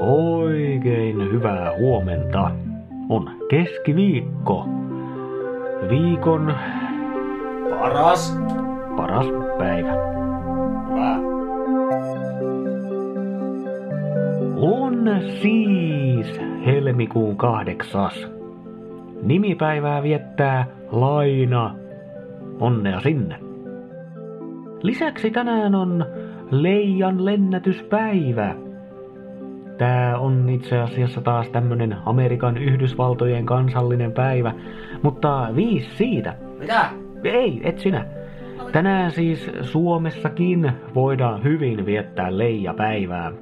[0.00, 2.50] Oikein hyvää huomenta.
[3.08, 4.68] On keskiviikko.
[5.90, 6.54] Viikon
[7.70, 8.38] Paras.
[8.96, 9.26] paras
[9.58, 9.92] päivä.
[10.88, 11.16] Hyvä.
[14.56, 15.08] On
[15.42, 18.30] siis helmikuun kahdeksas.
[19.22, 21.74] Nimipäivää viettää Laina.
[22.60, 23.36] Onnea sinne.
[24.82, 26.06] Lisäksi tänään on
[26.50, 28.69] Leijan lennätyspäivä.
[29.80, 34.54] Tää on itse asiassa taas tämmönen Amerikan Yhdysvaltojen kansallinen päivä,
[35.02, 36.34] mutta viisi siitä.
[36.58, 36.90] Mitä?
[37.24, 38.06] Ei, et sinä.
[38.72, 43.32] Tänään siis Suomessakin voidaan hyvin viettää leijapäivää.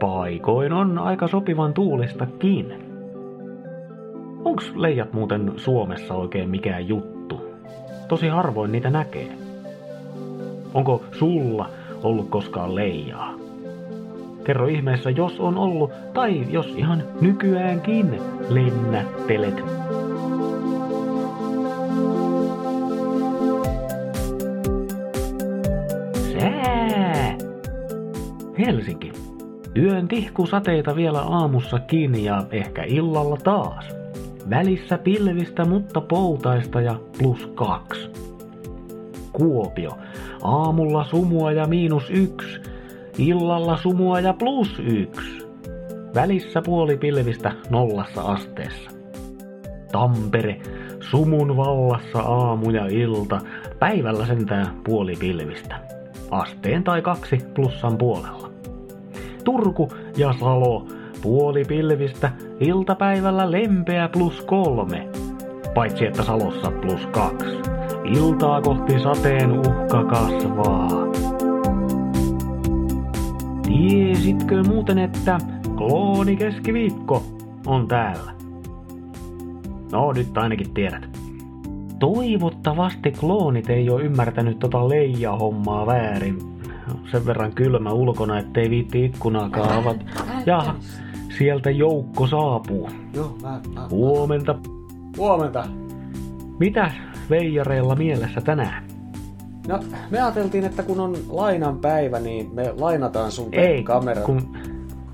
[0.00, 2.74] Paikoin on aika sopivan tuulistakin.
[4.44, 7.40] Onks leijat muuten Suomessa oikein mikään juttu?
[8.08, 9.28] Tosi harvoin niitä näkee.
[10.74, 11.68] Onko sulla
[12.02, 13.44] ollut koskaan leijaa?
[14.44, 19.64] Kerro ihmeessä, jos on ollut, tai jos ihan nykyäänkin lennättelet.
[26.32, 27.36] Sää!
[28.58, 29.12] Helsinki.
[29.76, 33.84] Yön tihkusateita vielä aamussakin ja ehkä illalla taas.
[34.50, 38.10] Välissä pilvistä, mutta poutaista ja plus kaksi.
[39.32, 39.90] Kuopio.
[40.42, 42.73] Aamulla sumua ja miinus yksi.
[43.18, 45.46] Illalla sumua ja plus yksi.
[46.14, 48.90] Välissä puoli pilvistä nollassa asteessa.
[49.92, 50.60] Tampere.
[51.00, 53.40] Sumun vallassa aamu ja ilta.
[53.78, 55.76] Päivällä sentään puoli pilvistä.
[56.30, 58.50] Asteen tai kaksi plussan puolella.
[59.44, 60.86] Turku ja Salo.
[61.22, 62.30] Puoli pilvistä.
[62.60, 65.08] Iltapäivällä lempeä plus kolme.
[65.74, 67.58] Paitsi että Salossa plus kaksi.
[68.04, 70.90] Iltaa kohti sateen uhka kasvaa.
[73.66, 75.38] Tiesitkö muuten, että
[75.76, 77.22] klooni keskiviikko
[77.66, 78.32] on täällä?
[79.92, 81.18] No, nyt ainakin tiedät.
[81.98, 86.38] Toivottavasti kloonit ei ole ymmärtänyt tota leija-hommaa väärin.
[87.10, 90.04] Sen verran kylmä ulkona, ettei viitti ikkunaakaan avata.
[90.46, 90.74] Ja
[91.38, 92.90] sieltä joukko saapuu.
[93.14, 93.88] Joo, mä, mä.
[93.90, 94.54] Huomenta.
[95.16, 95.64] Huomenta.
[96.58, 96.90] Mitä
[97.30, 98.93] veijareilla mielessä tänään?
[99.68, 99.80] No,
[100.10, 104.22] me ajateltiin, että kun on lainan päivä, niin me lainataan sun Ei, kamera.
[104.22, 104.56] kun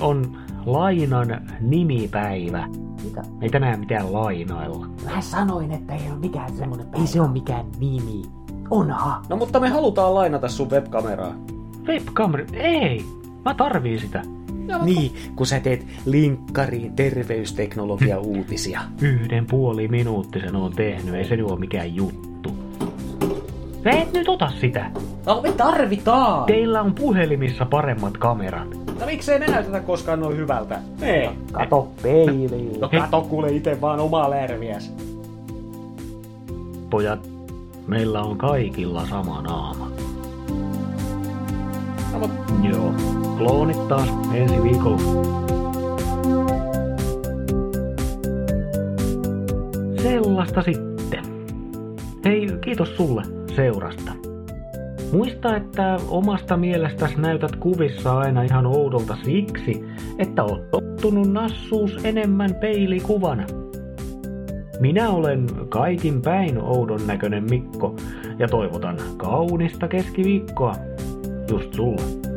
[0.00, 0.36] on
[0.66, 2.68] lainan nimipäivä.
[3.04, 3.22] Mitä?
[3.42, 4.86] Ei tänään mitään lainailla.
[5.14, 7.00] Mä sanoin, että ei ole mikään semmonen päivä.
[7.00, 8.22] Ei se ole mikään nimi.
[8.70, 9.22] Onha.
[9.28, 11.34] No mutta me halutaan lainata sun webkameraa.
[11.86, 13.04] Webkamera, ei!
[13.44, 14.22] Mä tarviin sitä.
[14.84, 18.80] Niin, kun sä teet linkkariin terveysteknologia-uutisia.
[19.02, 22.27] Yhden puoli minuuttisen on tehnyt, ei se ole mikään juttu.
[23.84, 24.90] Sä et nyt ota sitä.
[25.26, 26.46] No me tarvitaan!
[26.46, 28.68] Teillä on puhelimissa paremmat kamerat.
[29.00, 30.78] No miksei me näytetä koskaan noin hyvältä?
[31.02, 31.28] Ei.
[31.52, 32.80] Kato peiliin.
[32.80, 34.92] No kato kuule itse vaan omaa lärviäs.
[36.90, 37.28] Pojat,
[37.86, 39.90] meillä on kaikilla sama naama.
[42.12, 42.30] No, mut
[42.70, 42.94] Joo.
[43.38, 44.98] Kloonit taas ensi viikolla.
[50.02, 51.24] Sellaista sitten.
[52.24, 54.12] Hei, kiitos sulle seurasta.
[55.12, 59.84] Muista, että omasta mielestäsi näytät kuvissa aina ihan oudolta siksi,
[60.18, 63.46] että oot tottunut nassuus enemmän peilikuvana.
[64.80, 67.96] Minä olen kaikin päin oudon näköinen Mikko
[68.38, 70.74] ja toivotan kaunista keskiviikkoa
[71.50, 72.27] just sulle.